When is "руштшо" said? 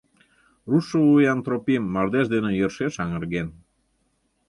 0.69-0.97